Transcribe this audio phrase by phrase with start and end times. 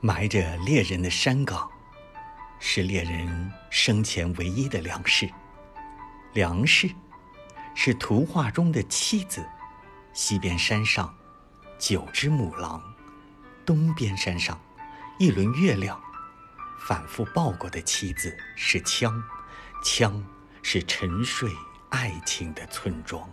[0.00, 1.70] 埋着猎人的山岗
[2.60, 5.28] 是猎人生前唯一的粮食。
[6.32, 6.90] 粮食
[7.74, 9.44] 是图画中的妻子
[10.12, 11.14] 西边山上
[11.78, 12.82] 九只母狼
[13.64, 14.60] 东边山上
[15.18, 15.98] 一轮月亮
[16.78, 19.22] 反复抱过的妻子是枪
[19.82, 20.22] 枪
[20.62, 21.50] 是沉睡
[21.88, 23.26] 爱情的村庄。